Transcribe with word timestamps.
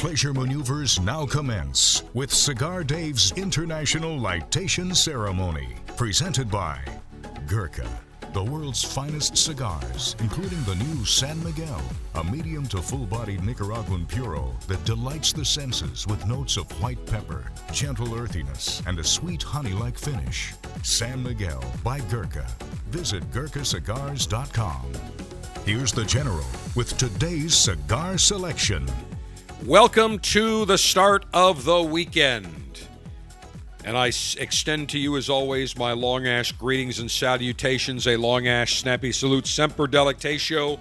pleasure 0.00 0.32
maneuvers 0.32 0.98
now 0.98 1.26
commence 1.26 2.04
with 2.14 2.32
Cigar 2.32 2.82
Dave's 2.82 3.32
International 3.32 4.18
Lightation 4.18 4.96
Ceremony, 4.96 5.76
presented 5.98 6.50
by 6.50 6.78
Gurkha, 7.46 7.86
the 8.32 8.42
world's 8.42 8.82
finest 8.82 9.36
cigars, 9.36 10.16
including 10.20 10.62
the 10.62 10.76
new 10.76 11.04
San 11.04 11.44
Miguel, 11.44 11.82
a 12.14 12.24
medium 12.24 12.66
to 12.68 12.80
full 12.80 13.04
bodied 13.04 13.44
Nicaraguan 13.44 14.06
puro 14.06 14.56
that 14.68 14.82
delights 14.86 15.34
the 15.34 15.44
senses 15.44 16.06
with 16.06 16.26
notes 16.26 16.56
of 16.56 16.82
white 16.82 17.04
pepper, 17.04 17.52
gentle 17.70 18.14
earthiness, 18.14 18.82
and 18.86 18.98
a 18.98 19.04
sweet 19.04 19.42
honey 19.42 19.74
like 19.74 19.98
finish. 19.98 20.54
San 20.82 21.22
Miguel 21.22 21.62
by 21.84 22.00
Gurkha. 22.08 22.46
Visit 22.88 23.22
GurkhaCigars.com. 23.32 24.80
Here's 25.66 25.92
the 25.92 26.06
General 26.06 26.46
with 26.74 26.96
today's 26.96 27.54
cigar 27.54 28.16
selection. 28.16 28.88
Welcome 29.66 30.20
to 30.20 30.64
the 30.64 30.78
start 30.78 31.26
of 31.34 31.66
the 31.66 31.82
weekend. 31.82 32.88
And 33.84 33.94
I 33.94 34.06
extend 34.06 34.88
to 34.88 34.98
you, 34.98 35.18
as 35.18 35.28
always, 35.28 35.76
my 35.76 35.92
long 35.92 36.26
ash 36.26 36.52
greetings 36.52 36.98
and 36.98 37.10
salutations. 37.10 38.06
A 38.06 38.16
long 38.16 38.48
ash 38.48 38.80
snappy 38.80 39.12
salute, 39.12 39.46
semper 39.46 39.86
delectatio. 39.86 40.80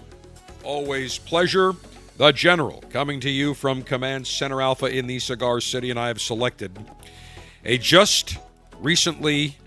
Always 0.64 1.18
pleasure. 1.18 1.74
The 2.18 2.32
General 2.32 2.82
coming 2.90 3.20
to 3.20 3.30
you 3.30 3.54
from 3.54 3.84
Command 3.84 4.26
Center 4.26 4.62
Alpha 4.62 4.86
in 4.86 5.08
the 5.08 5.20
Cigar 5.20 5.60
City, 5.60 5.90
and 5.90 6.00
I 6.00 6.08
have 6.08 6.22
selected 6.22 6.72
a 7.66 7.78
just 7.78 8.38
recently 8.80 9.58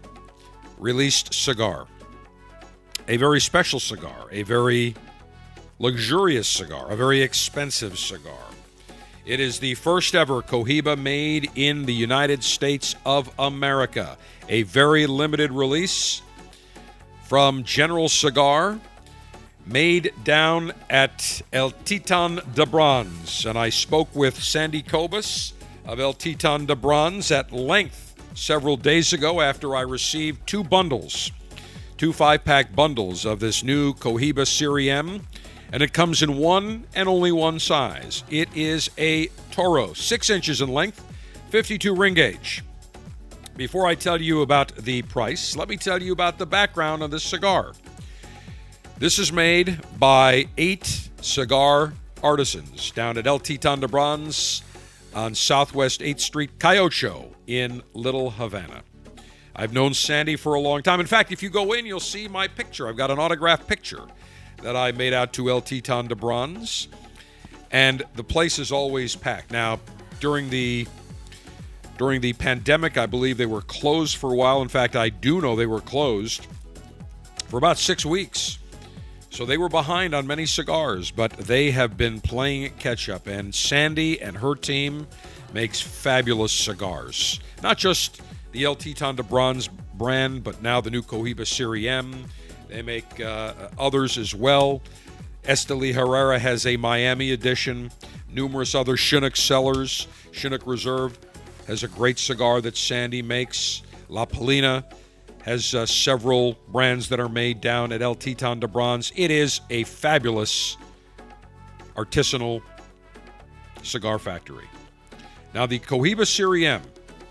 released 0.78 1.34
cigar. 1.34 1.86
A 3.08 3.18
very 3.18 3.42
special 3.42 3.78
cigar, 3.78 4.28
a 4.30 4.42
very 4.42 4.94
luxurious 5.78 6.48
cigar, 6.48 6.90
a 6.90 6.96
very 6.96 7.20
expensive 7.20 7.98
cigar. 7.98 8.38
It 9.24 9.38
is 9.38 9.60
the 9.60 9.74
first 9.74 10.16
ever 10.16 10.42
Cohiba 10.42 10.98
made 10.98 11.50
in 11.54 11.86
the 11.86 11.94
United 11.94 12.42
States 12.42 12.96
of 13.06 13.30
America. 13.38 14.18
A 14.48 14.62
very 14.62 15.06
limited 15.06 15.52
release 15.52 16.22
from 17.22 17.62
General 17.62 18.08
Cigar, 18.08 18.80
made 19.64 20.12
down 20.24 20.72
at 20.90 21.40
El 21.52 21.70
Titan 21.70 22.40
de 22.54 22.66
Bronze. 22.66 23.46
And 23.46 23.56
I 23.56 23.68
spoke 23.68 24.14
with 24.14 24.42
Sandy 24.42 24.82
Cobas 24.82 25.52
of 25.86 26.00
El 26.00 26.14
Titan 26.14 26.66
de 26.66 26.74
Bronze 26.74 27.30
at 27.30 27.52
length 27.52 28.14
several 28.34 28.76
days 28.76 29.12
ago 29.12 29.40
after 29.40 29.76
I 29.76 29.82
received 29.82 30.46
two 30.48 30.64
bundles, 30.64 31.30
two 31.96 32.12
five 32.12 32.44
pack 32.44 32.74
bundles 32.74 33.24
of 33.24 33.38
this 33.40 33.62
new 33.62 33.94
Cohiba 33.94 34.46
Serie 34.46 34.90
M 34.90 35.26
and 35.72 35.82
it 35.82 35.92
comes 35.92 36.22
in 36.22 36.36
one 36.36 36.86
and 36.94 37.08
only 37.08 37.32
one 37.32 37.58
size. 37.58 38.22
It 38.30 38.54
is 38.54 38.90
a 38.98 39.28
Toro, 39.50 39.94
six 39.94 40.28
inches 40.28 40.60
in 40.60 40.68
length, 40.68 41.02
52 41.50 41.94
ring 41.94 42.14
gauge. 42.14 42.62
Before 43.56 43.86
I 43.86 43.94
tell 43.94 44.20
you 44.20 44.42
about 44.42 44.76
the 44.76 45.02
price, 45.02 45.56
let 45.56 45.68
me 45.68 45.76
tell 45.76 46.00
you 46.00 46.12
about 46.12 46.38
the 46.38 46.46
background 46.46 47.02
of 47.02 47.10
this 47.10 47.22
cigar. 47.22 47.72
This 48.98 49.18
is 49.18 49.32
made 49.32 49.80
by 49.98 50.46
eight 50.58 51.10
cigar 51.22 51.94
artisans 52.22 52.90
down 52.92 53.18
at 53.18 53.26
El 53.26 53.38
Titan 53.38 53.80
de 53.80 53.88
Bronze 53.88 54.62
on 55.14 55.34
Southwest 55.34 56.00
8th 56.00 56.20
Street, 56.20 56.58
Calle 56.58 56.78
Ocho 56.78 57.34
in 57.46 57.82
Little 57.94 58.30
Havana. 58.30 58.82
I've 59.54 59.72
known 59.72 59.92
Sandy 59.92 60.36
for 60.36 60.54
a 60.54 60.60
long 60.60 60.82
time. 60.82 61.00
In 61.00 61.06
fact, 61.06 61.32
if 61.32 61.42
you 61.42 61.50
go 61.50 61.72
in, 61.72 61.84
you'll 61.84 62.00
see 62.00 62.28
my 62.28 62.48
picture. 62.48 62.88
I've 62.88 62.96
got 62.96 63.10
an 63.10 63.18
autographed 63.18 63.66
picture 63.66 64.06
that 64.62 64.76
I 64.76 64.92
made 64.92 65.12
out 65.12 65.32
to 65.34 65.50
El 65.50 65.60
Titan 65.60 66.06
de 66.08 66.14
Bronze, 66.14 66.88
and 67.70 68.02
the 68.14 68.24
place 68.24 68.58
is 68.58 68.72
always 68.72 69.16
packed. 69.16 69.50
Now, 69.50 69.80
during 70.20 70.50
the 70.50 70.86
during 71.98 72.20
the 72.20 72.32
pandemic, 72.32 72.96
I 72.96 73.06
believe 73.06 73.36
they 73.36 73.46
were 73.46 73.62
closed 73.62 74.16
for 74.16 74.32
a 74.32 74.36
while. 74.36 74.62
In 74.62 74.68
fact, 74.68 74.96
I 74.96 75.08
do 75.08 75.40
know 75.40 75.54
they 75.54 75.66
were 75.66 75.80
closed 75.80 76.46
for 77.48 77.58
about 77.58 77.78
six 77.78 78.04
weeks. 78.04 78.58
So 79.30 79.46
they 79.46 79.56
were 79.56 79.68
behind 79.68 80.14
on 80.14 80.26
many 80.26 80.44
cigars, 80.44 81.10
but 81.10 81.32
they 81.32 81.70
have 81.70 81.96
been 81.96 82.20
playing 82.20 82.72
catch 82.78 83.08
up. 83.08 83.26
And 83.26 83.54
Sandy 83.54 84.20
and 84.20 84.36
her 84.36 84.54
team 84.54 85.06
makes 85.54 85.80
fabulous 85.80 86.52
cigars. 86.52 87.40
Not 87.62 87.78
just 87.78 88.20
the 88.52 88.64
El 88.64 88.74
Titan 88.74 89.16
de 89.16 89.22
Bronze 89.22 89.68
brand, 89.94 90.44
but 90.44 90.60
now 90.60 90.80
the 90.80 90.90
new 90.90 91.02
Cohiba 91.02 91.46
Serie 91.46 91.88
M 91.88 92.26
they 92.72 92.82
make 92.82 93.20
uh, 93.20 93.52
others 93.78 94.16
as 94.16 94.34
well. 94.34 94.80
Esteli 95.44 95.92
Herrera 95.92 96.38
has 96.38 96.66
a 96.66 96.76
Miami 96.76 97.32
edition. 97.32 97.90
Numerous 98.30 98.74
other 98.74 98.96
Chinnock 98.96 99.36
Cellars. 99.36 100.08
Chinook 100.32 100.66
Reserve 100.66 101.18
has 101.66 101.82
a 101.82 101.88
great 101.88 102.18
cigar 102.18 102.60
that 102.62 102.76
Sandy 102.76 103.20
makes. 103.20 103.82
La 104.08 104.24
Palina 104.24 104.84
has 105.42 105.74
uh, 105.74 105.84
several 105.84 106.54
brands 106.68 107.08
that 107.10 107.20
are 107.20 107.28
made 107.28 107.60
down 107.60 107.92
at 107.92 108.00
El 108.00 108.14
Titan 108.14 108.60
de 108.60 108.68
Bronze. 108.68 109.12
It 109.16 109.30
is 109.30 109.60
a 109.68 109.84
fabulous 109.84 110.76
artisanal 111.96 112.62
cigar 113.82 114.18
factory. 114.18 114.68
Now, 115.52 115.66
the 115.66 115.78
Cohiba 115.78 116.26
Serie 116.26 116.66
M 116.66 116.82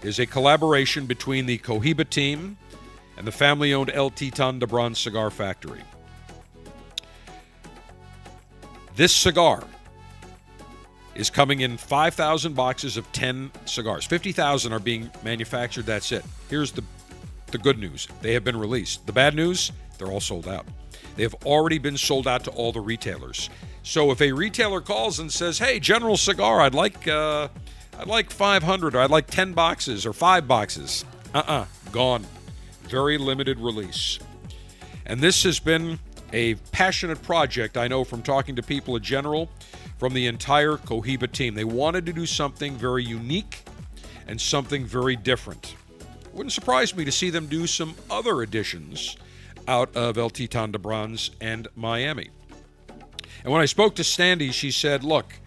is 0.03 0.19
a 0.19 0.25
collaboration 0.25 1.05
between 1.07 1.45
the 1.45 1.57
Cohiba 1.57 2.07
team 2.07 2.57
and 3.21 3.27
the 3.27 3.31
family 3.31 3.71
owned 3.71 3.91
El 3.93 4.09
Titan 4.09 4.57
de 4.57 4.65
Bronze 4.65 4.97
Cigar 4.97 5.29
Factory. 5.29 5.83
This 8.95 9.13
cigar 9.13 9.63
is 11.13 11.29
coming 11.29 11.59
in 11.59 11.77
5,000 11.77 12.55
boxes 12.55 12.97
of 12.97 13.09
10 13.11 13.51
cigars. 13.65 14.05
50,000 14.07 14.73
are 14.73 14.79
being 14.79 15.11
manufactured. 15.23 15.85
That's 15.85 16.11
it. 16.11 16.25
Here's 16.49 16.71
the, 16.71 16.83
the 17.51 17.59
good 17.59 17.77
news 17.77 18.07
they 18.23 18.33
have 18.33 18.43
been 18.43 18.57
released. 18.57 19.05
The 19.05 19.13
bad 19.13 19.35
news, 19.35 19.71
they're 19.99 20.11
all 20.11 20.19
sold 20.19 20.47
out. 20.47 20.65
They 21.15 21.21
have 21.21 21.35
already 21.45 21.77
been 21.77 21.97
sold 21.97 22.27
out 22.27 22.43
to 22.45 22.49
all 22.49 22.71
the 22.71 22.81
retailers. 22.81 23.51
So 23.83 24.09
if 24.09 24.19
a 24.19 24.31
retailer 24.31 24.81
calls 24.81 25.19
and 25.19 25.31
says, 25.31 25.59
"Hey, 25.59 25.79
General 25.79 26.17
Cigar, 26.17 26.61
I'd 26.61 26.73
like 26.73 27.07
uh, 27.07 27.49
I'd 27.99 28.07
like 28.07 28.31
500 28.31 28.95
or 28.95 28.99
I'd 28.99 29.11
like 29.11 29.27
10 29.27 29.53
boxes 29.53 30.07
or 30.07 30.13
5 30.13 30.47
boxes." 30.47 31.05
Uh-uh, 31.35 31.67
gone 31.91 32.25
very 32.91 33.17
limited 33.17 33.57
release. 33.57 34.19
And 35.05 35.21
this 35.21 35.43
has 35.43 35.59
been 35.59 35.97
a 36.33 36.55
passionate 36.73 37.21
project, 37.23 37.77
I 37.77 37.87
know 37.87 38.03
from 38.03 38.21
talking 38.21 38.57
to 38.57 38.61
people 38.61 38.97
in 38.97 39.01
general, 39.01 39.49
from 39.97 40.13
the 40.13 40.27
entire 40.27 40.75
Cohiba 40.75 41.31
team. 41.31 41.55
They 41.55 41.63
wanted 41.63 42.05
to 42.07 42.13
do 42.13 42.25
something 42.25 42.75
very 42.75 43.03
unique 43.03 43.63
and 44.27 44.39
something 44.39 44.85
very 44.85 45.15
different. 45.15 45.75
It 46.25 46.33
wouldn't 46.33 46.51
surprise 46.51 46.93
me 46.93 47.05
to 47.05 47.11
see 47.11 47.29
them 47.29 47.47
do 47.47 47.65
some 47.65 47.95
other 48.09 48.41
additions 48.41 49.15
out 49.67 49.95
of 49.95 50.17
El 50.17 50.29
Titan 50.29 50.71
de 50.71 50.79
Bronze 50.79 51.31
and 51.39 51.69
Miami. 51.75 52.29
And 53.43 53.53
when 53.53 53.61
I 53.61 53.65
spoke 53.65 53.95
to 53.95 54.03
Sandy, 54.03 54.51
she 54.51 54.69
said, 54.69 55.03
"Look, 55.03 55.39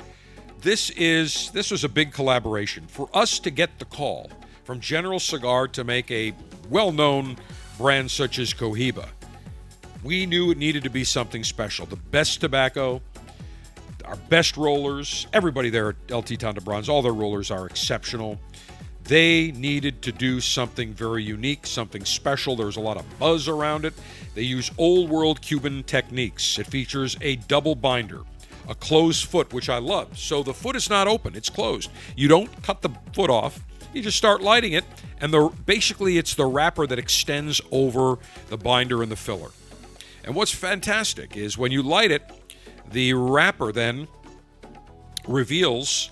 this 0.62 0.90
is 0.90 1.50
this 1.52 1.70
was 1.70 1.84
a 1.84 1.88
big 1.88 2.12
collaboration. 2.12 2.86
For 2.86 3.08
us 3.12 3.38
to 3.40 3.50
get 3.50 3.78
the 3.78 3.84
call 3.84 4.30
from 4.64 4.80
General 4.80 5.20
Cigar 5.20 5.68
to 5.68 5.84
make 5.84 6.10
a 6.10 6.32
well 6.70 6.90
known 6.90 7.36
brand 7.78 8.10
such 8.10 8.38
as 8.38 8.52
Cohiba. 8.52 9.08
We 10.02 10.26
knew 10.26 10.50
it 10.50 10.58
needed 10.58 10.82
to 10.84 10.90
be 10.90 11.04
something 11.04 11.44
special. 11.44 11.86
The 11.86 11.96
best 11.96 12.40
tobacco, 12.40 13.00
our 14.04 14.16
best 14.16 14.56
rollers, 14.56 15.26
everybody 15.32 15.70
there 15.70 15.90
at 15.90 15.96
El 16.10 16.22
Titan 16.22 16.54
de 16.54 16.60
Bronze, 16.60 16.88
all 16.88 17.02
their 17.02 17.14
rollers 17.14 17.50
are 17.50 17.66
exceptional. 17.66 18.38
They 19.04 19.52
needed 19.52 20.02
to 20.02 20.12
do 20.12 20.40
something 20.40 20.94
very 20.94 21.22
unique, 21.22 21.66
something 21.66 22.04
special. 22.04 22.56
There's 22.56 22.76
a 22.76 22.80
lot 22.80 22.96
of 22.96 23.18
buzz 23.18 23.48
around 23.48 23.84
it. 23.84 23.92
They 24.34 24.42
use 24.42 24.70
old 24.78 25.10
world 25.10 25.42
Cuban 25.42 25.82
techniques. 25.84 26.58
It 26.58 26.66
features 26.66 27.16
a 27.20 27.36
double 27.36 27.74
binder, 27.74 28.22
a 28.68 28.74
closed 28.74 29.26
foot, 29.26 29.52
which 29.52 29.68
I 29.68 29.78
love. 29.78 30.18
So 30.18 30.42
the 30.42 30.54
foot 30.54 30.74
is 30.74 30.88
not 30.88 31.06
open, 31.06 31.34
it's 31.34 31.50
closed. 31.50 31.90
You 32.16 32.28
don't 32.28 32.62
cut 32.62 32.80
the 32.80 32.90
foot 33.12 33.30
off 33.30 33.60
you 33.94 34.02
just 34.02 34.16
start 34.16 34.42
lighting 34.42 34.72
it, 34.72 34.84
and 35.20 35.32
the 35.32 35.50
basically 35.66 36.18
it's 36.18 36.34
the 36.34 36.46
wrapper 36.46 36.86
that 36.86 36.98
extends 36.98 37.60
over 37.70 38.18
the 38.48 38.56
binder 38.56 39.02
and 39.02 39.10
the 39.10 39.16
filler. 39.16 39.50
And 40.24 40.34
what's 40.34 40.52
fantastic 40.52 41.36
is 41.36 41.58
when 41.58 41.70
you 41.70 41.82
light 41.82 42.10
it, 42.10 42.22
the 42.90 43.12
wrapper 43.14 43.72
then 43.72 44.08
reveals 45.28 46.10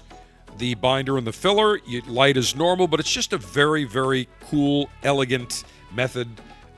the 0.58 0.74
binder 0.74 1.16
and 1.16 1.26
the 1.26 1.32
filler. 1.32 1.78
You 1.86 2.02
light 2.02 2.36
as 2.36 2.54
normal, 2.54 2.86
but 2.86 3.00
it's 3.00 3.10
just 3.10 3.32
a 3.32 3.38
very, 3.38 3.84
very 3.84 4.28
cool, 4.48 4.88
elegant 5.02 5.64
method 5.94 6.28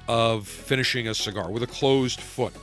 of 0.06 0.46
finishing 0.46 1.08
a 1.08 1.14
cigar 1.14 1.50
with 1.50 1.62
a 1.62 1.66
closed 1.66 2.20
foot. 2.20 2.54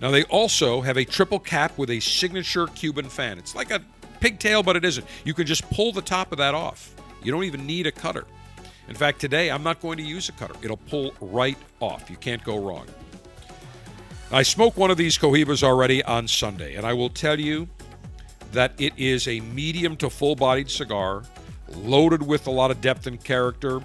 Now, 0.00 0.10
they 0.10 0.24
also 0.24 0.80
have 0.80 0.96
a 0.96 1.04
triple 1.04 1.38
cap 1.38 1.76
with 1.76 1.90
a 1.90 2.00
signature 2.00 2.66
Cuban 2.68 3.08
fan. 3.08 3.38
It's 3.38 3.54
like 3.54 3.70
a 3.70 3.82
pigtail, 4.20 4.62
but 4.62 4.76
it 4.76 4.84
isn't. 4.84 5.06
You 5.24 5.34
can 5.34 5.46
just 5.46 5.68
pull 5.70 5.92
the 5.92 6.02
top 6.02 6.32
of 6.32 6.38
that 6.38 6.54
off. 6.54 6.94
You 7.22 7.32
don't 7.32 7.44
even 7.44 7.66
need 7.66 7.86
a 7.86 7.92
cutter. 7.92 8.24
In 8.88 8.94
fact, 8.94 9.20
today 9.20 9.50
I'm 9.50 9.62
not 9.62 9.80
going 9.80 9.98
to 9.98 10.02
use 10.02 10.28
a 10.28 10.32
cutter. 10.32 10.54
It'll 10.62 10.76
pull 10.76 11.12
right 11.20 11.58
off. 11.80 12.10
You 12.10 12.16
can't 12.16 12.42
go 12.42 12.58
wrong. 12.58 12.86
I 14.32 14.42
smoked 14.42 14.76
one 14.76 14.90
of 14.90 14.96
these 14.96 15.18
Cohibas 15.18 15.62
already 15.62 16.02
on 16.04 16.28
Sunday, 16.28 16.74
and 16.76 16.86
I 16.86 16.92
will 16.92 17.10
tell 17.10 17.38
you 17.38 17.68
that 18.52 18.72
it 18.78 18.92
is 18.96 19.26
a 19.26 19.40
medium 19.40 19.96
to 19.96 20.10
full 20.10 20.36
bodied 20.36 20.70
cigar, 20.70 21.22
loaded 21.68 22.22
with 22.22 22.46
a 22.46 22.50
lot 22.50 22.70
of 22.70 22.80
depth 22.80 23.06
and 23.06 23.22
character. 23.22 23.80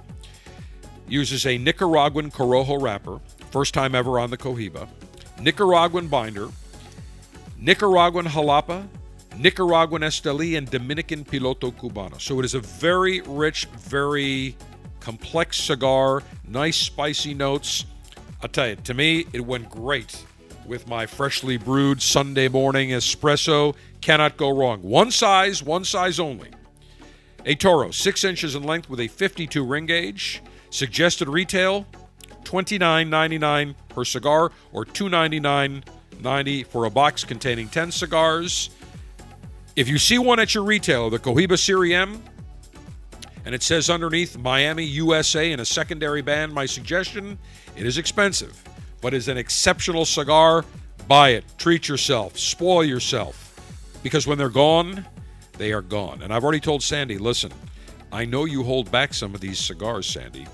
Uses 1.07 1.45
a 1.45 1.57
Nicaraguan 1.57 2.31
Corojo 2.31 2.81
wrapper, 2.81 3.19
first 3.51 3.73
time 3.73 3.93
ever 3.93 4.17
on 4.17 4.31
the 4.31 4.37
Cohiba, 4.37 4.87
Nicaraguan 5.39 6.07
binder, 6.07 6.49
Nicaraguan 7.59 8.25
Jalapa, 8.25 8.87
Nicaraguan 9.37 10.01
Esteli, 10.01 10.57
and 10.57 10.69
Dominican 10.69 11.25
Piloto 11.25 11.73
Cubano. 11.73 12.19
So 12.19 12.39
it 12.39 12.45
is 12.45 12.53
a 12.53 12.59
very 12.59 13.21
rich, 13.21 13.65
very 13.65 14.55
complex 14.99 15.59
cigar, 15.59 16.23
nice 16.47 16.77
spicy 16.77 17.33
notes. 17.33 17.85
I'll 18.41 18.49
tell 18.49 18.69
you, 18.69 18.75
to 18.75 18.93
me, 18.93 19.25
it 19.33 19.45
went 19.45 19.69
great 19.69 20.25
with 20.65 20.87
my 20.87 21.05
freshly 21.05 21.57
brewed 21.57 22.01
Sunday 22.01 22.47
morning 22.47 22.89
espresso. 22.89 23.75
Cannot 24.01 24.37
go 24.37 24.49
wrong. 24.49 24.81
One 24.81 25.11
size, 25.11 25.61
one 25.61 25.83
size 25.83 26.19
only. 26.19 26.49
A 27.45 27.55
Toro, 27.55 27.91
six 27.91 28.23
inches 28.23 28.55
in 28.55 28.63
length 28.63 28.89
with 28.89 28.99
a 28.99 29.07
52 29.07 29.63
ring 29.63 29.85
gauge. 29.85 30.41
Suggested 30.69 31.29
retail 31.29 31.85
$29.99 32.43 33.75
per 33.89 34.05
cigar 34.05 34.51
or 34.71 34.85
$299.90 34.85 36.67
for 36.67 36.85
a 36.85 36.89
box 36.89 37.23
containing 37.23 37.67
10 37.67 37.91
cigars. 37.91 38.69
If 39.75 39.89
you 39.89 39.97
see 39.97 40.17
one 40.17 40.39
at 40.39 40.55
your 40.55 40.63
retailer, 40.63 41.09
the 41.09 41.19
Cohiba 41.19 41.59
Serie 41.59 41.93
M, 41.93 42.23
and 43.43 43.53
it 43.53 43.61
says 43.61 43.89
underneath 43.89 44.37
Miami, 44.37 44.85
USA 44.85 45.51
in 45.51 45.59
a 45.59 45.65
secondary 45.65 46.21
band. 46.21 46.53
My 46.53 46.65
suggestion 46.65 47.37
it 47.75 47.85
is 47.85 47.97
expensive, 47.97 48.63
but 49.01 49.13
is 49.13 49.27
an 49.27 49.37
exceptional 49.37 50.05
cigar. 50.05 50.63
Buy 51.09 51.31
it, 51.31 51.43
treat 51.57 51.89
yourself, 51.89 52.39
spoil 52.39 52.85
yourself, 52.85 53.99
because 54.01 54.25
when 54.25 54.37
they're 54.37 54.49
gone, 54.49 55.05
they 55.57 55.73
are 55.73 55.81
gone. 55.81 56.21
And 56.21 56.33
I've 56.33 56.43
already 56.45 56.61
told 56.61 56.81
Sandy, 56.81 57.17
listen, 57.17 57.51
I 58.13 58.23
know 58.23 58.45
you 58.45 58.63
hold 58.63 58.89
back 58.91 59.13
some 59.13 59.35
of 59.35 59.41
these 59.41 59.59
cigars, 59.59 60.07
Sandy, 60.07 60.47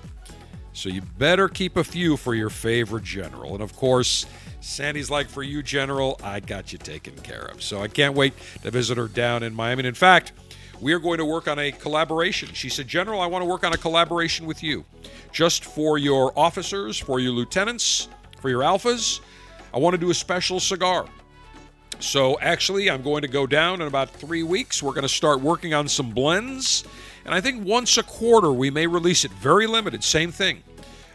so 0.74 0.90
you 0.90 1.04
better 1.20 1.48
keep 1.48 1.78
a 1.78 1.84
few 1.84 2.18
for 2.18 2.34
your 2.34 2.50
favorite 2.50 3.04
general. 3.04 3.54
And 3.54 3.62
of 3.62 3.76
course, 3.76 4.26
Sandy's 4.62 5.10
like, 5.10 5.28
for 5.28 5.44
you, 5.44 5.62
General, 5.64 6.20
I 6.24 6.40
got 6.40 6.72
you 6.72 6.78
taken 6.78 7.16
care 7.16 7.46
of. 7.46 7.62
So 7.62 7.82
I 7.82 7.88
can't 7.88 8.16
wait 8.16 8.34
to 8.64 8.72
visit 8.72 8.98
her 8.98 9.08
down 9.08 9.44
in 9.44 9.54
Miami. 9.54 9.82
And 9.82 9.88
in 9.88 9.94
fact, 9.94 10.32
we 10.80 10.94
are 10.94 11.00
going 11.00 11.18
to 11.18 11.26
work 11.26 11.48
on 11.48 11.60
a 11.60 11.72
collaboration. 11.72 12.50
She 12.54 12.70
said, 12.70 12.88
General, 12.88 13.22
I 13.22 13.26
want 13.26 13.42
to 13.42 13.46
work 13.46 13.64
on 13.64 13.74
a 13.74 13.78
collaboration 13.78 14.46
with 14.46 14.64
you. 14.64 14.86
Just 15.32 15.66
for 15.66 15.98
your 15.98 16.32
officers, 16.38 16.98
for 16.98 17.20
your 17.20 17.32
lieutenants, 17.32 18.08
for 18.40 18.50
your 18.50 18.62
alphas. 18.62 19.20
I 19.74 19.80
want 19.80 19.94
to 19.94 19.98
do 19.98 20.10
a 20.10 20.14
special 20.14 20.60
cigar. 20.60 21.06
So 22.00 22.40
actually, 22.40 22.90
I'm 22.90 23.04
going 23.04 23.22
to 23.22 23.28
go 23.28 23.46
down 23.46 23.82
in 23.82 23.88
about 23.88 24.10
three 24.10 24.44
weeks. 24.44 24.82
We're 24.82 24.94
going 24.94 25.04
to 25.04 25.10
start 25.10 25.40
working 25.40 25.74
on 25.74 25.88
some 25.88 26.12
blends. 26.12 26.84
And 27.26 27.34
I 27.34 27.42
think 27.42 27.66
once 27.66 27.98
a 27.98 28.04
quarter, 28.04 28.52
we 28.52 28.72
may 28.72 28.88
release 28.88 29.24
it. 29.24 29.32
Very 29.34 29.68
limited, 29.68 30.04
same 30.04 30.32
thing. 30.32 30.64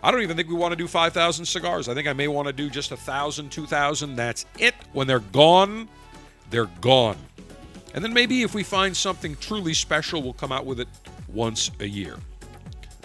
I 0.03 0.11
don't 0.11 0.23
even 0.23 0.37
think 0.37 0.49
we 0.49 0.55
want 0.55 0.73
to 0.73 0.77
do 0.77 0.87
5,000 0.87 1.45
cigars. 1.45 1.89
I 1.89 1.95
think 1.95 2.07
I 2.07 2.13
may 2.13 2.29
want 2.29 2.47
to 2.47 2.53
do 2.53 2.71
just 2.71 2.91
1,000, 2.91 3.51
2,000. 3.51 4.17
That's 4.17 4.47
it. 4.59 4.75
When 4.93 5.07
they're 5.07 5.21
gone, 5.21 5.89
they're 6.51 6.71
gone. 6.81 7.17
And 7.95 8.05
then 8.05 8.13
maybe 8.13 8.43
if 8.43 8.55
we 8.55 8.63
find 8.63 8.97
something 8.97 9.37
truly 9.37 9.75
special, 9.75 10.23
we'll 10.23 10.35
come 10.35 10.53
out 10.53 10.67
with 10.67 10.81
it 10.81 10.89
once 11.29 11.71
a 11.81 11.87
year. 11.87 12.17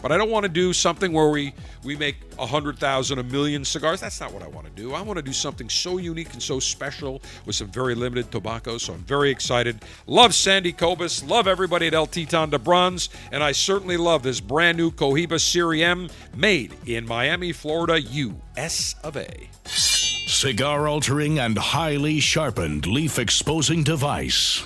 But 0.01 0.11
I 0.11 0.17
don't 0.17 0.29
want 0.29 0.43
to 0.43 0.49
do 0.49 0.73
something 0.73 1.13
where 1.13 1.29
we, 1.29 1.53
we 1.83 1.95
make 1.95 2.17
a 2.39 2.45
hundred 2.45 2.79
thousand, 2.79 3.19
a 3.19 3.23
million 3.23 3.63
cigars. 3.63 4.01
That's 4.01 4.19
not 4.19 4.33
what 4.33 4.43
I 4.43 4.47
want 4.47 4.67
to 4.67 4.73
do. 4.73 4.93
I 4.93 5.01
want 5.01 5.17
to 5.17 5.23
do 5.23 5.33
something 5.33 5.69
so 5.69 5.97
unique 5.97 6.33
and 6.33 6.41
so 6.41 6.59
special 6.59 7.21
with 7.45 7.55
some 7.55 7.67
very 7.67 7.95
limited 7.95 8.31
tobacco. 8.31 8.77
So 8.77 8.93
I'm 8.93 8.99
very 8.99 9.29
excited. 9.29 9.83
Love 10.07 10.33
Sandy 10.33 10.73
Cobas. 10.73 11.23
Love 11.23 11.47
everybody 11.47 11.87
at 11.87 11.93
El 11.93 12.07
Titan 12.07 12.49
de 12.49 12.59
Bronze. 12.59 13.09
And 13.31 13.43
I 13.43 13.51
certainly 13.51 13.97
love 13.97 14.23
this 14.23 14.39
brand 14.39 14.77
new 14.77 14.91
Cohiba 14.91 15.39
Serie 15.39 15.83
M 15.83 16.09
made 16.35 16.75
in 16.85 17.05
Miami, 17.05 17.51
Florida, 17.51 18.01
US 18.01 18.95
of 19.03 19.17
A. 19.17 19.49
Cigar 19.65 20.87
altering 20.87 21.39
and 21.39 21.57
highly 21.57 22.19
sharpened 22.19 22.87
leaf 22.87 23.19
exposing 23.19 23.83
device. 23.83 24.65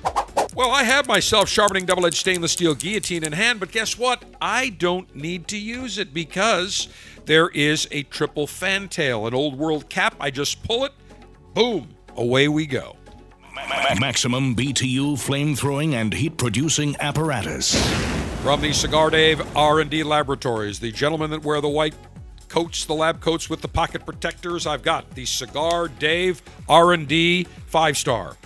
Well, 0.55 0.71
I 0.71 0.83
have 0.83 1.05
my 1.05 1.19
self 1.19 1.49
sharpening 1.49 1.85
double 1.85 2.05
edged 2.05 2.15
stainless 2.15 2.53
steel 2.53 2.75
guillotine 2.75 3.25
in 3.25 3.33
hand, 3.33 3.59
but 3.59 3.73
guess 3.73 3.97
what? 3.97 4.23
I 4.41 4.69
don't 4.69 5.13
need 5.13 5.49
to 5.49 5.57
use 5.57 5.97
it 5.97 6.13
because 6.13 6.87
there 7.25 7.49
is 7.49 7.89
a 7.91 8.03
triple 8.03 8.47
fantail, 8.47 9.27
an 9.27 9.33
old 9.33 9.57
world 9.57 9.89
cap. 9.89 10.15
I 10.17 10.31
just 10.31 10.63
pull 10.63 10.85
it, 10.85 10.93
boom, 11.53 11.89
away 12.15 12.47
we 12.47 12.67
go. 12.67 12.95
Maximum 13.99 14.55
BTU 14.55 15.19
flame 15.19 15.55
throwing 15.55 15.93
and 15.93 16.13
heat 16.13 16.37
producing 16.37 16.95
apparatus. 17.01 17.75
From 18.41 18.61
the 18.61 18.71
Cigar 18.71 19.09
Dave 19.09 19.41
R&D 19.57 20.03
Laboratories, 20.03 20.79
the 20.79 20.91
gentlemen 20.91 21.31
that 21.31 21.43
wear 21.43 21.59
the 21.59 21.67
white 21.67 21.95
coats, 22.47 22.85
the 22.85 22.93
lab 22.93 23.19
coats 23.19 23.49
with 23.49 23.61
the 23.61 23.67
pocket 23.67 24.05
protectors, 24.05 24.65
I've 24.65 24.83
got 24.83 25.09
the 25.15 25.25
Cigar 25.25 25.89
Dave 25.89 26.41
R&D 26.69 27.47
5-star 27.69 28.37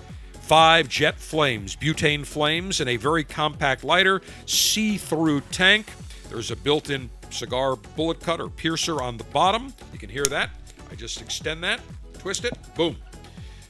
five 0.50 0.90
jet 0.90 1.20
flames, 1.20 1.76
butane 1.76 2.26
flames, 2.26 2.80
and 2.80 2.90
a 2.90 2.98
very 2.98 3.24
compact 3.24 3.84
lighter, 3.84 4.20
see 4.48 4.98
through 4.98 5.42
tank. 5.52 5.92
There's 6.28 6.50
a 6.50 6.56
built 6.56 6.90
in 6.90 7.08
cigar 7.30 7.76
bullet 7.76 8.20
cut 8.20 8.42
or 8.42 8.50
piercer 8.50 9.00
on 9.00 9.18
the 9.18 9.26
bottom. 9.26 9.72
You 9.94 10.00
can 10.00 10.10
hear 10.10 10.26
that. 10.26 10.50
I 10.92 10.96
just 10.96 11.22
extend 11.22 11.64
that, 11.66 11.80
twist 12.18 12.46
it, 12.46 12.58
boom. 12.74 12.98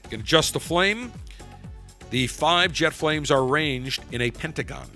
You 0.05 0.09
can 0.09 0.19
adjust 0.21 0.53
the 0.53 0.61
flame. 0.61 1.11
The 2.11 2.27
five 2.27 2.71
jet 2.71 2.93
flames 2.93 3.29
are 3.29 3.43
arranged 3.43 4.01
in 4.13 4.21
a 4.21 4.31
pentagon. 4.31 4.89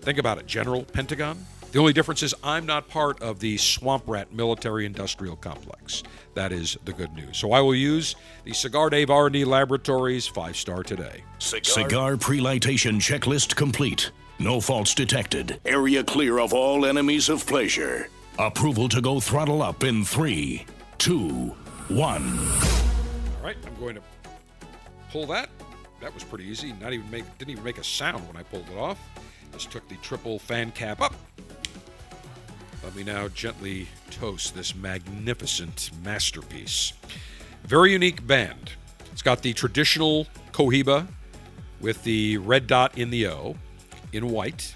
Think 0.00 0.18
about 0.18 0.38
it, 0.38 0.48
General 0.48 0.82
Pentagon. 0.82 1.46
The 1.72 1.78
only 1.78 1.92
difference 1.92 2.24
is 2.24 2.34
I'm 2.42 2.66
not 2.66 2.88
part 2.88 3.22
of 3.22 3.38
the 3.38 3.56
Swamp 3.56 4.02
Rat 4.08 4.32
military 4.32 4.86
industrial 4.86 5.36
complex. 5.36 6.02
That 6.34 6.50
is 6.50 6.76
the 6.84 6.92
good 6.92 7.12
news. 7.14 7.38
So 7.38 7.52
I 7.52 7.60
will 7.60 7.76
use 7.76 8.16
the 8.42 8.52
Cigar 8.52 8.90
Dave 8.90 9.08
R&D 9.08 9.44
Laboratories 9.44 10.28
5-star 10.28 10.82
today. 10.82 11.22
Cigar, 11.38 11.62
Cigar 11.62 12.16
pre-lightation 12.16 12.96
checklist 12.96 13.54
complete. 13.54 14.10
No 14.40 14.60
faults 14.60 14.94
detected. 14.94 15.60
Area 15.64 16.02
clear 16.02 16.40
of 16.40 16.52
all 16.52 16.84
enemies 16.84 17.28
of 17.28 17.46
pleasure. 17.46 18.08
Approval 18.36 18.88
to 18.88 19.00
go 19.00 19.20
throttle 19.20 19.62
up 19.62 19.84
in 19.84 20.04
three, 20.04 20.66
two, 20.98 21.54
one. 21.86 22.36
All 23.38 23.44
right, 23.44 23.56
I'm 23.64 23.78
going 23.78 23.94
to 23.94 24.02
pull 25.12 25.26
that. 25.26 25.50
That 26.00 26.12
was 26.14 26.24
pretty 26.24 26.46
easy. 26.46 26.72
Not 26.80 26.92
even 26.94 27.08
make 27.10 27.24
didn't 27.38 27.50
even 27.50 27.62
make 27.62 27.78
a 27.78 27.84
sound 27.84 28.26
when 28.26 28.36
I 28.36 28.42
pulled 28.42 28.68
it 28.70 28.78
off. 28.78 28.98
Just 29.52 29.70
took 29.70 29.86
the 29.88 29.96
triple 29.96 30.38
fan 30.38 30.70
cap 30.72 31.00
up 31.00 31.14
let 32.82 32.94
me 32.96 33.04
now 33.04 33.28
gently 33.28 33.88
toast 34.10 34.54
this 34.54 34.74
magnificent 34.74 35.90
masterpiece. 36.02 36.92
Very 37.64 37.92
unique 37.92 38.26
band. 38.26 38.72
It's 39.12 39.22
got 39.22 39.42
the 39.42 39.52
traditional 39.52 40.26
Cohiba 40.52 41.06
with 41.80 42.02
the 42.04 42.38
red 42.38 42.66
dot 42.66 42.96
in 42.96 43.10
the 43.10 43.26
O 43.28 43.56
in 44.12 44.30
white. 44.30 44.74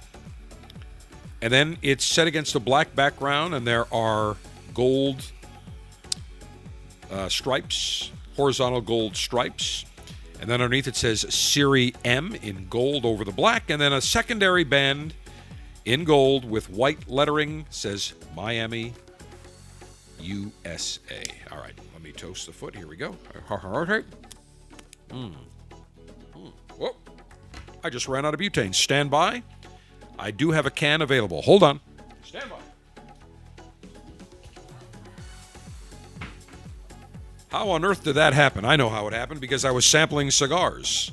And 1.41 1.53
then 1.53 1.77
it's 1.83 2.05
set 2.05 2.27
against 2.27 2.55
a 2.55 2.61
black 2.61 2.95
background, 2.95 3.55
and 3.55 3.67
there 3.67 3.93
are 3.93 4.37
gold 4.73 5.31
uh, 7.11 7.29
stripes, 7.29 8.11
horizontal 8.37 8.81
gold 8.81 9.17
stripes. 9.17 9.85
And 10.41 10.51
then 10.51 10.61
underneath 10.61 10.89
it 10.89 10.97
says 10.97 11.27
Serie 11.33 11.95
M 12.05 12.35
in 12.43 12.69
gold 12.69 13.05
over 13.05 13.25
the 13.25 13.33
black, 13.33 13.71
and 13.71 13.81
then 13.81 13.93
a 13.93 14.01
secondary 14.01 14.65
band 14.65 15.15
in 15.85 16.05
gold 16.05 16.49
with 16.49 16.71
white 16.71 17.09
lettering 17.09 17.67
says 17.71 18.15
Miami, 18.35 18.95
USA. 20.21 21.23
All 21.53 21.59
right, 21.59 21.75
let 21.93 22.03
me 22.03 22.13
toast 22.13 22.47
the 22.47 22.53
foot. 22.53 22.75
Here 22.75 22.87
we 22.87 22.97
go. 22.97 23.17
Mm. 25.11 25.33
Mm. 26.35 26.53
Whoa. 26.77 26.97
I 27.83 27.91
just 27.91 28.09
ran 28.09 28.25
out 28.25 28.35
of 28.35 28.41
butane. 28.41 28.75
Stand 28.75 29.11
by. 29.11 29.43
I 30.19 30.31
do 30.31 30.53
have 30.53 30.65
a 30.65 30.71
can 30.71 31.03
available. 31.03 31.43
Hold 31.43 31.63
on. 31.63 31.81
Stand 32.23 32.49
by. 32.49 32.57
How 37.51 37.69
on 37.71 37.85
earth 37.85 38.03
did 38.03 38.15
that 38.15 38.33
happen? 38.33 38.65
I 38.65 38.75
know 38.77 38.89
how 38.89 39.07
it 39.07 39.13
happened 39.13 39.41
because 39.41 39.65
I 39.65 39.71
was 39.71 39.87
sampling 39.87 40.31
cigars 40.33 41.13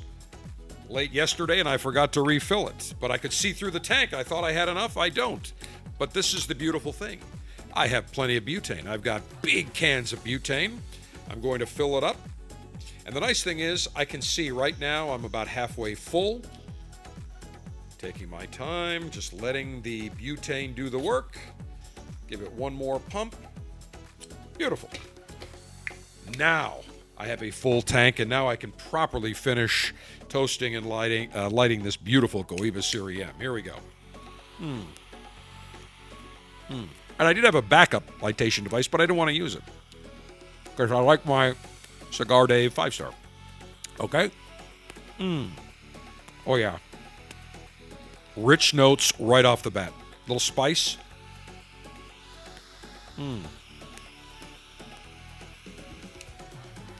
late 0.92 1.12
yesterday 1.12 1.58
and 1.58 1.68
I 1.68 1.76
forgot 1.76 2.12
to 2.12 2.22
refill 2.22 2.68
it. 2.68 2.94
But 3.00 3.10
I 3.10 3.18
could 3.18 3.32
see 3.32 3.52
through 3.52 3.72
the 3.72 3.80
tank. 3.80 4.12
I 4.12 4.22
thought 4.22 4.44
I 4.44 4.52
had 4.52 4.68
enough. 4.68 4.96
I 4.96 5.08
don't. 5.08 5.52
But 5.98 6.12
this 6.12 6.34
is 6.34 6.46
the 6.46 6.54
beautiful 6.54 6.92
thing. 6.92 7.18
I 7.74 7.86
have 7.86 8.12
plenty 8.12 8.36
of 8.36 8.44
butane. 8.44 8.86
I've 8.86 9.02
got 9.02 9.22
big 9.40 9.72
cans 9.72 10.12
of 10.12 10.22
butane. 10.22 10.78
I'm 11.30 11.40
going 11.40 11.60
to 11.60 11.66
fill 11.66 11.96
it 11.96 12.04
up. 12.04 12.16
And 13.06 13.16
the 13.16 13.20
nice 13.20 13.42
thing 13.42 13.60
is, 13.60 13.88
I 13.96 14.04
can 14.04 14.22
see 14.22 14.50
right 14.50 14.78
now 14.78 15.10
I'm 15.10 15.24
about 15.24 15.48
halfway 15.48 15.94
full. 15.94 16.42
Taking 17.98 18.28
my 18.28 18.46
time, 18.46 19.10
just 19.10 19.32
letting 19.32 19.80
the 19.82 20.10
butane 20.10 20.74
do 20.74 20.90
the 20.90 20.98
work. 20.98 21.38
Give 22.28 22.42
it 22.42 22.52
one 22.52 22.74
more 22.74 23.00
pump. 23.00 23.34
Beautiful. 24.58 24.90
Now, 26.38 26.80
I 27.18 27.26
have 27.26 27.42
a 27.42 27.50
full 27.50 27.82
tank, 27.82 28.18
and 28.18 28.28
now 28.28 28.48
I 28.48 28.56
can 28.56 28.72
properly 28.72 29.34
finish 29.34 29.94
toasting 30.28 30.74
and 30.74 30.86
lighting, 30.86 31.30
uh, 31.34 31.50
lighting 31.50 31.82
this 31.82 31.96
beautiful 31.96 32.42
Cohiba 32.42 32.82
Serie 32.82 33.22
M. 33.22 33.32
Here 33.38 33.52
we 33.52 33.62
go. 33.62 33.74
Hmm. 34.58 34.80
Hmm. 36.68 36.84
And 37.18 37.28
I 37.28 37.32
did 37.32 37.44
have 37.44 37.54
a 37.54 37.62
backup 37.62 38.04
lightation 38.20 38.64
device, 38.64 38.88
but 38.88 39.00
I 39.00 39.04
didn't 39.04 39.18
want 39.18 39.28
to 39.28 39.36
use 39.36 39.54
it 39.54 39.62
because 40.64 40.90
I 40.90 40.98
like 40.98 41.24
my 41.26 41.54
Cigar 42.10 42.46
Dave 42.46 42.72
five 42.72 42.94
star. 42.94 43.12
Okay. 44.00 44.30
Hmm. 45.18 45.46
Oh 46.46 46.56
yeah. 46.56 46.78
Rich 48.36 48.74
notes 48.74 49.12
right 49.20 49.44
off 49.44 49.62
the 49.62 49.70
bat. 49.70 49.92
Little 50.26 50.40
spice. 50.40 50.96
Hmm. 53.16 53.40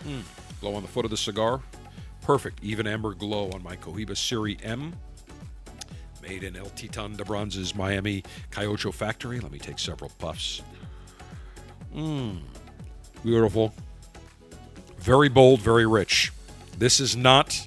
Hmm. 0.05 0.21
Glow 0.61 0.75
on 0.75 0.83
the 0.83 0.89
foot 0.89 1.05
of 1.05 1.11
the 1.11 1.17
cigar. 1.17 1.61
Perfect. 2.21 2.63
Even 2.63 2.87
amber 2.87 3.15
glow 3.15 3.51
on 3.51 3.63
my 3.63 3.77
Cohiba 3.77 4.17
Serie 4.17 4.59
M. 4.63 4.95
Made 6.23 6.45
in 6.45 6.57
El 6.57 6.67
Titan 6.67 7.17
de 7.17 7.25
Bronze's 7.25 7.75
Miami 7.75 8.23
Calle 8.51 8.73
Ocho 8.73 8.93
factory. 8.93 9.41
Let 9.41 9.51
me 9.51 9.59
take 9.59 9.79
several 9.79 10.11
puffs. 10.19 10.63
Mmm. 11.95 12.39
Beautiful. 13.25 13.75
Very 14.99 15.29
bold, 15.29 15.61
very 15.61 15.87
rich. 15.87 16.33
This 16.79 17.01
is 17.01 17.17
not 17.17 17.67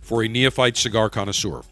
for 0.00 0.22
a 0.22 0.28
neophyte 0.28 0.76
cigar 0.76 1.10
connoisseur. 1.10 1.62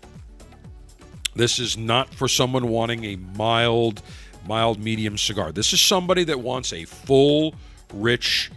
This 1.34 1.58
is 1.58 1.76
not 1.76 2.12
for 2.14 2.28
someone 2.28 2.68
wanting 2.68 3.04
a 3.04 3.16
mild, 3.16 4.02
mild 4.46 4.78
medium 4.78 5.16
cigar. 5.16 5.52
This 5.52 5.72
is 5.72 5.80
somebody 5.80 6.24
that 6.24 6.40
wants 6.40 6.72
a 6.72 6.84
full, 6.84 7.54
rich, 7.94 8.50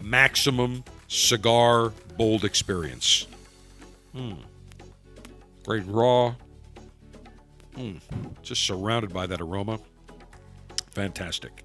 maximum 0.00 0.84
cigar 1.08 1.92
bold 2.16 2.44
experience. 2.44 3.26
Hmm. 4.12 4.34
Great 5.64 5.86
raw. 5.86 6.34
Hmm. 7.76 7.96
Just 8.42 8.64
surrounded 8.64 9.12
by 9.12 9.26
that 9.26 9.40
aroma. 9.40 9.78
Fantastic. 10.90 11.64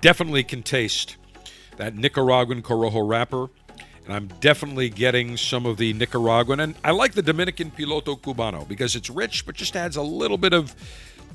Definitely 0.00 0.44
can 0.44 0.62
taste 0.62 1.16
that 1.76 1.94
Nicaraguan 1.96 2.62
Corojo 2.62 3.06
wrapper. 3.08 3.48
And 4.04 4.14
I'm 4.14 4.28
definitely 4.40 4.88
getting 4.88 5.36
some 5.36 5.66
of 5.66 5.76
the 5.76 5.92
Nicaraguan. 5.92 6.60
And 6.60 6.74
I 6.84 6.90
like 6.90 7.12
the 7.12 7.22
Dominican 7.22 7.70
Piloto 7.70 8.20
Cubano 8.20 8.66
because 8.66 8.96
it's 8.96 9.10
rich, 9.10 9.46
but 9.46 9.54
just 9.54 9.76
adds 9.76 9.96
a 9.96 10.02
little 10.02 10.38
bit 10.38 10.52
of 10.52 10.74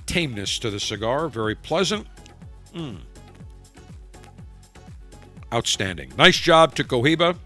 tameness 0.05 0.59
to 0.59 0.69
the 0.69 0.79
cigar. 0.79 1.29
Very 1.29 1.55
pleasant. 1.55 2.07
Mm. 2.73 2.99
Outstanding. 5.53 6.13
Nice 6.17 6.37
job 6.37 6.75
to 6.75 6.83
Cohiba. 6.83 7.37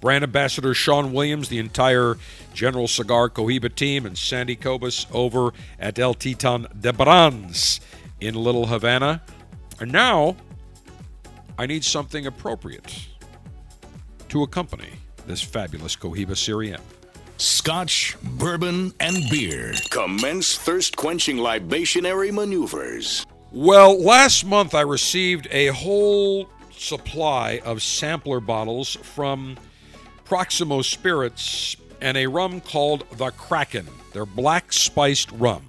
Brand 0.00 0.24
Ambassador 0.24 0.74
Sean 0.74 1.12
Williams, 1.12 1.48
the 1.48 1.60
entire 1.60 2.16
General 2.54 2.88
Cigar 2.88 3.30
Cohiba 3.30 3.72
team, 3.72 4.04
and 4.04 4.18
Sandy 4.18 4.56
Cobas 4.56 5.06
over 5.12 5.52
at 5.78 5.98
El 5.98 6.14
Titan 6.14 6.66
de 6.78 6.92
Bronze 6.92 7.80
in 8.20 8.34
Little 8.34 8.66
Havana. 8.66 9.22
And 9.80 9.92
now, 9.92 10.36
I 11.56 11.66
need 11.66 11.84
something 11.84 12.26
appropriate 12.26 13.06
to 14.28 14.42
accompany 14.42 14.90
this 15.26 15.40
fabulous 15.40 15.94
Cohiba 15.94 16.36
Serie 16.36 16.72
M. 16.72 16.80
Scotch, 17.36 18.16
bourbon, 18.22 18.92
and 18.98 19.28
beer. 19.30 19.74
Commence 19.90 20.56
thirst 20.56 20.96
quenching 20.96 21.36
libationary 21.36 22.32
maneuvers. 22.32 23.26
Well, 23.50 24.00
last 24.02 24.44
month 24.44 24.74
I 24.74 24.80
received 24.80 25.46
a 25.50 25.66
whole 25.68 26.48
supply 26.76 27.60
of 27.64 27.82
sampler 27.82 28.40
bottles 28.40 28.94
from 28.96 29.56
Proximo 30.24 30.82
Spirits 30.82 31.76
and 32.00 32.16
a 32.16 32.26
rum 32.26 32.60
called 32.60 33.04
the 33.16 33.30
Kraken. 33.30 33.86
They're 34.12 34.26
black 34.26 34.72
spiced 34.72 35.30
rum. 35.32 35.68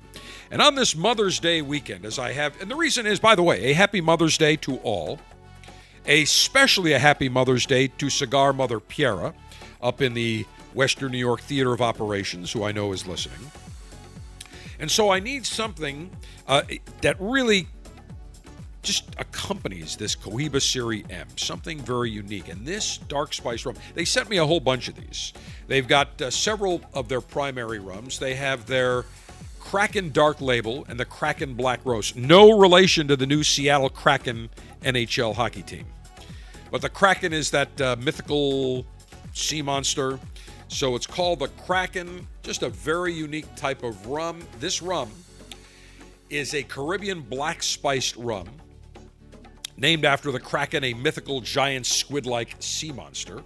And 0.51 0.61
on 0.61 0.75
this 0.75 0.95
Mother's 0.95 1.39
Day 1.39 1.61
weekend, 1.61 2.05
as 2.05 2.19
I 2.19 2.33
have, 2.33 2.59
and 2.61 2.69
the 2.69 2.75
reason 2.75 3.05
is, 3.05 3.19
by 3.19 3.35
the 3.35 3.43
way, 3.43 3.65
a 3.65 3.73
happy 3.73 4.01
Mother's 4.01 4.37
Day 4.37 4.55
to 4.57 4.77
all. 4.77 5.19
Especially 6.05 6.91
a 6.91 6.99
happy 6.99 7.29
Mother's 7.29 7.65
Day 7.65 7.87
to 7.87 8.09
Cigar 8.09 8.51
Mother 8.51 8.79
Piera 8.81 9.33
up 9.81 10.01
in 10.01 10.13
the 10.13 10.45
Western 10.73 11.11
New 11.11 11.17
York 11.17 11.39
Theater 11.41 11.73
of 11.73 11.81
Operations, 11.81 12.51
who 12.51 12.63
I 12.63 12.73
know 12.73 12.91
is 12.91 13.07
listening. 13.07 13.51
And 14.79 14.91
so 14.91 15.09
I 15.09 15.19
need 15.19 15.45
something 15.45 16.11
uh, 16.45 16.63
that 17.01 17.15
really 17.19 17.67
just 18.83 19.05
accompanies 19.17 19.95
this 19.95 20.15
Cohiba 20.15 20.61
Serie 20.61 21.05
M, 21.09 21.27
something 21.37 21.79
very 21.79 22.11
unique. 22.11 22.49
And 22.49 22.65
this 22.65 22.97
dark 22.97 23.33
spice 23.33 23.65
rum, 23.65 23.75
they 23.95 24.05
sent 24.05 24.29
me 24.29 24.37
a 24.37 24.45
whole 24.45 24.59
bunch 24.59 24.89
of 24.89 24.95
these. 24.95 25.33
They've 25.67 25.87
got 25.87 26.21
uh, 26.21 26.29
several 26.29 26.81
of 26.93 27.07
their 27.07 27.21
primary 27.21 27.79
rums. 27.79 28.19
They 28.19 28.35
have 28.35 28.65
their 28.65 29.05
Kraken 29.59 30.11
Dark 30.11 30.41
Label 30.41 30.85
and 30.89 30.99
the 30.99 31.05
Kraken 31.05 31.55
Black 31.55 31.79
Roast. 31.85 32.15
No 32.15 32.59
relation 32.59 33.07
to 33.07 33.15
the 33.15 33.25
new 33.25 33.43
Seattle 33.43 33.89
Kraken 33.89 34.49
NHL 34.83 35.33
hockey 35.33 35.63
team. 35.63 35.85
But 36.69 36.81
the 36.81 36.89
Kraken 36.89 37.33
is 37.33 37.49
that 37.51 37.81
uh, 37.81 37.95
mythical 37.99 38.85
sea 39.33 39.61
monster. 39.61 40.19
So 40.67 40.95
it's 40.95 41.07
called 41.07 41.39
the 41.39 41.47
Kraken, 41.47 42.27
just 42.41 42.63
a 42.63 42.69
very 42.69 43.13
unique 43.13 43.55
type 43.55 43.83
of 43.83 44.07
rum. 44.07 44.39
This 44.59 44.81
rum 44.81 45.09
is 46.29 46.53
a 46.53 46.63
Caribbean 46.63 47.21
black 47.21 47.61
spiced 47.63 48.15
rum 48.17 48.49
named 49.83 50.05
after 50.05 50.31
the 50.31 50.39
Kraken, 50.39 50.81
a 50.85 50.93
mythical 50.93 51.41
giant 51.41 51.85
squid 51.85 52.25
like 52.25 52.55
sea 52.59 52.93
monster. 52.93 53.43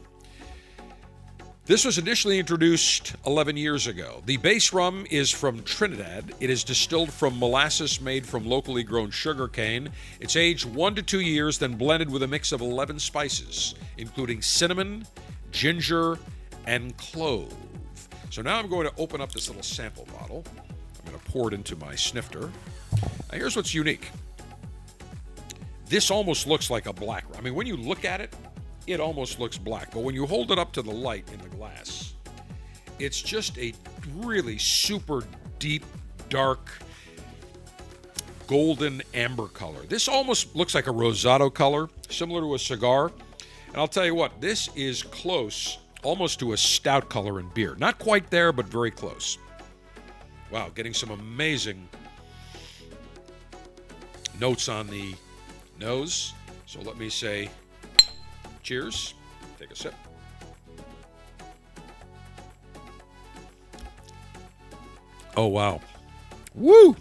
This 1.66 1.84
was 1.84 1.98
initially 1.98 2.38
introduced 2.38 3.16
11 3.26 3.58
years 3.58 3.88
ago. 3.88 4.22
The 4.28 4.38
base 4.38 4.72
rum 4.72 5.08
is 5.10 5.32
from 5.32 5.64
Trinidad. 5.64 6.36
It 6.40 6.52
is 6.52 6.64
distilled 6.64 7.12
from 7.12 7.40
molasses 7.40 8.00
made 8.00 8.24
from 8.24 8.46
locally 8.46 8.84
grown 8.84 9.10
sugar 9.10 9.48
cane. 9.48 9.90
It's 10.20 10.36
aged 10.36 10.66
one 10.66 10.94
to 10.94 11.02
two 11.02 11.22
years, 11.22 11.58
then 11.58 11.74
blended 11.74 12.12
with 12.12 12.22
a 12.22 12.28
mix 12.28 12.52
of 12.52 12.62
11 12.62 13.00
spices, 13.00 13.74
including 13.98 14.44
cinnamon, 14.44 15.08
ginger, 15.50 16.20
and 16.68 16.96
clove. 16.98 17.52
So 18.30 18.44
now 18.44 18.60
I'm 18.60 18.70
going 18.70 18.88
to 18.88 18.94
open 19.00 19.22
up 19.22 19.32
this 19.32 19.48
little 19.48 19.64
sample 19.64 20.08
bottle. 20.14 20.46
I'm 20.56 21.12
going 21.12 21.20
to 21.20 21.32
pour 21.32 21.48
it 21.48 21.56
into 21.56 21.76
my 21.78 21.96
snifter. 21.96 22.52
Now, 22.92 23.38
here's 23.40 23.56
what's 23.56 23.74
unique 23.74 24.12
this 25.90 26.12
almost 26.12 26.48
looks 26.48 26.70
like 26.70 26.86
a 26.86 26.94
black. 26.94 27.26
I 27.38 27.42
mean, 27.42 27.56
when 27.56 27.68
you 27.68 27.78
look 27.78 28.06
at 28.06 28.22
it, 28.22 28.34
it 28.88 29.00
almost 29.00 29.40
looks 29.40 29.58
black. 29.58 29.92
But 29.92 30.02
when 30.04 30.16
you 30.16 30.26
hold 30.26 30.52
it 30.52 30.60
up 30.60 30.72
to 30.74 30.82
the 30.82 30.92
light 30.92 31.30
in 31.32 31.40
the 31.42 31.50
glass, 31.50 32.14
it's 33.00 33.22
just 33.22 33.58
a 33.58 33.74
really 34.16 34.58
super 34.58 35.24
deep, 35.60 35.86
dark, 36.30 36.70
golden 38.48 39.02
amber 39.14 39.48
color. 39.48 39.82
This 39.88 40.08
almost 40.08 40.56
looks 40.56 40.74
like 40.74 40.88
a 40.88 40.92
rosado 40.92 41.54
color, 41.54 41.90
similar 42.10 42.42
to 42.42 42.56
a 42.56 42.60
cigar. 42.60 43.12
And 43.68 43.78
I'll 43.78 43.88
tell 43.88 44.06
you 44.06 44.16
what, 44.16 44.40
this 44.42 44.70
is 44.76 45.04
close 45.04 45.80
almost 46.04 46.40
to 46.40 46.54
a 46.54 46.58
stout 46.58 47.10
color 47.10 47.40
in 47.40 47.50
beer. 47.50 47.76
Not 47.78 48.00
quite 48.00 48.30
there, 48.30 48.52
but 48.52 48.66
very 48.66 48.92
close. 48.92 49.38
Wow, 50.50 50.70
getting 50.74 50.94
some 50.94 51.12
amazing 51.12 51.88
notes 54.40 54.70
on 54.70 54.88
the 54.88 55.14
nose. 55.80 56.34
So 56.66 56.82
let 56.82 56.98
me 56.98 57.10
say 57.10 57.50
cheers. 58.64 59.14
Take 59.60 59.72
a 59.72 59.76
sip. 59.76 59.94
Oh, 65.36 65.48
wow. 65.48 65.80
Woo! 66.56 66.96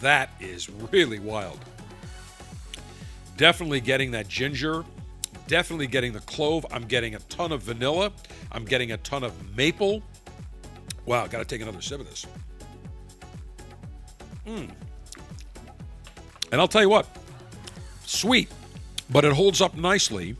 That 0.00 0.30
is 0.40 0.70
really 0.70 1.18
wild. 1.18 1.58
Definitely 3.36 3.80
getting 3.80 4.10
that 4.12 4.26
ginger. 4.26 4.84
Definitely 5.46 5.86
getting 5.86 6.12
the 6.12 6.20
clove. 6.20 6.64
I'm 6.70 6.84
getting 6.84 7.14
a 7.14 7.18
ton 7.20 7.52
of 7.52 7.62
vanilla. 7.62 8.12
I'm 8.50 8.64
getting 8.64 8.92
a 8.92 8.96
ton 8.96 9.22
of 9.22 9.56
maple. 9.56 10.02
Wow, 11.04 11.26
got 11.26 11.38
to 11.40 11.44
take 11.44 11.60
another 11.60 11.82
sip 11.82 12.00
of 12.00 12.08
this. 12.08 12.26
Mmm. 14.46 14.70
And 16.50 16.60
I'll 16.60 16.68
tell 16.68 16.82
you 16.82 16.88
what, 16.88 17.06
sweet, 18.12 18.50
but 19.10 19.24
it 19.24 19.32
holds 19.32 19.60
up 19.60 19.76
nicely 19.76 20.36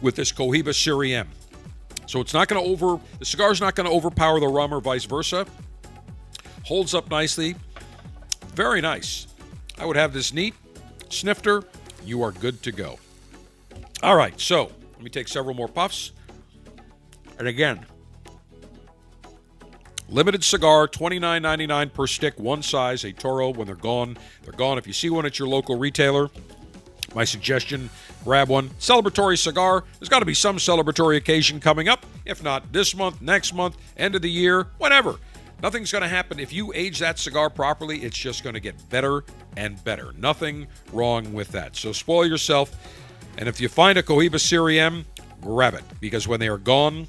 with 0.00 0.14
this 0.16 0.32
Cohiba 0.32 0.74
Serie 0.74 1.14
M. 1.14 1.28
So 2.06 2.20
it's 2.20 2.34
not 2.34 2.48
going 2.48 2.62
to 2.62 2.68
over, 2.68 3.00
the 3.18 3.24
cigar's 3.24 3.60
not 3.60 3.74
going 3.74 3.88
to 3.88 3.94
overpower 3.94 4.40
the 4.40 4.48
rum 4.48 4.74
or 4.74 4.80
vice 4.80 5.04
versa. 5.04 5.46
Holds 6.64 6.94
up 6.94 7.10
nicely. 7.10 7.54
Very 8.54 8.80
nice. 8.80 9.26
I 9.78 9.84
would 9.86 9.96
have 9.96 10.12
this 10.12 10.32
neat 10.32 10.54
snifter. 11.08 11.62
You 12.04 12.22
are 12.22 12.32
good 12.32 12.62
to 12.64 12.72
go. 12.72 12.98
All 14.02 14.16
right, 14.16 14.38
so 14.40 14.72
let 14.94 15.02
me 15.02 15.10
take 15.10 15.28
several 15.28 15.54
more 15.54 15.68
puffs. 15.68 16.12
And 17.38 17.46
again, 17.46 17.86
limited 20.08 20.42
cigar, 20.42 20.88
$29.99 20.88 21.92
per 21.92 22.06
stick, 22.06 22.38
one 22.38 22.62
size, 22.62 23.04
a 23.04 23.12
Toro. 23.12 23.50
When 23.50 23.66
they're 23.66 23.76
gone, 23.76 24.18
they're 24.42 24.52
gone. 24.52 24.78
If 24.78 24.86
you 24.86 24.92
see 24.92 25.10
one 25.10 25.26
at 25.26 25.38
your 25.38 25.48
local 25.48 25.78
retailer, 25.78 26.28
My 27.14 27.24
suggestion 27.24 27.90
grab 28.24 28.48
one 28.48 28.68
celebratory 28.80 29.38
cigar. 29.38 29.84
There's 29.98 30.08
got 30.08 30.20
to 30.20 30.24
be 30.24 30.34
some 30.34 30.58
celebratory 30.58 31.16
occasion 31.16 31.60
coming 31.60 31.88
up. 31.88 32.06
If 32.24 32.42
not 32.42 32.72
this 32.72 32.94
month, 32.94 33.20
next 33.20 33.52
month, 33.52 33.76
end 33.96 34.14
of 34.14 34.22
the 34.22 34.30
year, 34.30 34.68
whatever. 34.78 35.16
Nothing's 35.62 35.92
going 35.92 36.02
to 36.02 36.08
happen. 36.08 36.38
If 36.38 36.52
you 36.52 36.72
age 36.74 37.00
that 37.00 37.18
cigar 37.18 37.50
properly, 37.50 37.98
it's 37.98 38.16
just 38.16 38.42
going 38.42 38.54
to 38.54 38.60
get 38.60 38.88
better 38.88 39.24
and 39.56 39.82
better. 39.84 40.12
Nothing 40.16 40.68
wrong 40.92 41.32
with 41.34 41.48
that. 41.48 41.76
So 41.76 41.92
spoil 41.92 42.26
yourself. 42.26 42.74
And 43.36 43.48
if 43.48 43.60
you 43.60 43.68
find 43.68 43.98
a 43.98 44.02
Cohiba 44.02 44.40
Serie 44.40 44.80
M, 44.80 45.04
grab 45.40 45.74
it 45.74 45.84
because 46.00 46.26
when 46.26 46.40
they 46.40 46.48
are 46.48 46.58
gone, 46.58 47.08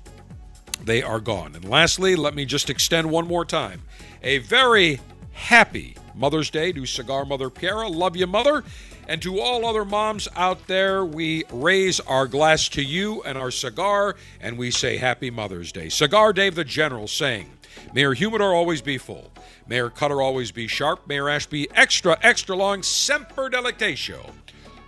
they 0.84 1.02
are 1.02 1.20
gone. 1.20 1.56
And 1.56 1.64
lastly, 1.66 2.16
let 2.16 2.36
me 2.36 2.46
just 2.46 2.70
extend 2.70 3.10
one 3.10 3.28
more 3.28 3.46
time 3.46 3.84
a 4.24 4.40
very 4.40 5.00
happy 5.32 5.96
Mother's 6.14 6.50
Day 6.50 6.72
to 6.74 6.86
Cigar 6.86 7.26
Mother 7.26 7.50
Piera. 7.50 7.90
Love 7.94 8.16
you, 8.16 8.28
Mother. 8.28 8.64
And 9.08 9.22
to 9.22 9.40
all 9.40 9.66
other 9.66 9.84
moms 9.84 10.28
out 10.36 10.68
there, 10.68 11.04
we 11.04 11.44
raise 11.52 12.00
our 12.02 12.28
glass 12.28 12.70
to 12.70 12.84
you 12.84 13.24
and 13.24 13.38
our 13.38 13.52
cigar, 13.52 14.16
and 14.40 14.58
we 14.58 14.72
say 14.72 14.98
Happy 14.98 15.30
Mother's 15.30 15.72
Day. 15.72 15.90
Cigar 15.90 16.34
Dave 16.34 16.56
the 16.56 16.64
General 16.64 17.08
saying, 17.08 17.50
May 17.94 18.02
your 18.02 18.14
humidor 18.14 18.54
always 18.54 18.82
be 18.82 18.98
full. 18.98 19.32
May 19.68 19.78
your 19.78 19.90
cutter 19.90 20.22
always 20.22 20.52
be 20.52 20.68
sharp. 20.68 21.08
May 21.08 21.16
your 21.16 21.30
ash 21.30 21.46
be 21.46 21.70
extra, 21.76 22.18
extra 22.22 22.56
long. 22.56 22.84
Semper 22.84 23.50
Delectatio. 23.50 24.32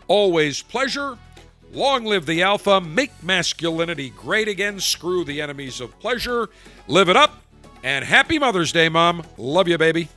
Always 0.07 0.61
pleasure. 0.61 1.17
Long 1.71 2.05
live 2.05 2.25
the 2.25 2.43
Alpha. 2.43 2.79
Make 2.79 3.11
masculinity 3.23 4.11
great 4.11 4.47
again. 4.47 4.79
Screw 4.79 5.23
the 5.23 5.41
enemies 5.41 5.81
of 5.81 5.97
pleasure. 5.99 6.49
Live 6.87 7.09
it 7.09 7.17
up. 7.17 7.41
And 7.83 8.05
happy 8.05 8.39
Mother's 8.39 8.71
Day, 8.71 8.89
Mom. 8.89 9.23
Love 9.37 9.67
you, 9.67 9.77
baby. 9.77 10.07